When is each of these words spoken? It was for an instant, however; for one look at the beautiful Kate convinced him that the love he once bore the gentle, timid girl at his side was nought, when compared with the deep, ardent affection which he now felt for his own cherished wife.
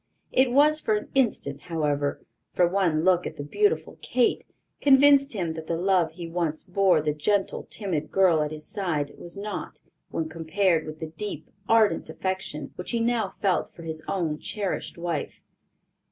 It 0.31 0.49
was 0.51 0.79
for 0.79 0.95
an 0.95 1.09
instant, 1.13 1.59
however; 1.61 2.25
for 2.53 2.67
one 2.67 3.03
look 3.03 3.27
at 3.27 3.35
the 3.35 3.43
beautiful 3.43 3.99
Kate 4.01 4.43
convinced 4.81 5.33
him 5.33 5.53
that 5.53 5.67
the 5.67 5.77
love 5.77 6.13
he 6.13 6.25
once 6.27 6.63
bore 6.63 7.01
the 7.01 7.13
gentle, 7.13 7.67
timid 7.69 8.09
girl 8.11 8.41
at 8.41 8.49
his 8.49 8.65
side 8.65 9.13
was 9.19 9.37
nought, 9.37 9.79
when 10.09 10.27
compared 10.27 10.87
with 10.87 10.97
the 10.97 11.05
deep, 11.05 11.51
ardent 11.69 12.09
affection 12.09 12.73
which 12.77 12.89
he 12.89 12.99
now 12.99 13.29
felt 13.29 13.69
for 13.75 13.83
his 13.83 14.03
own 14.07 14.39
cherished 14.39 14.97
wife. 14.97 15.43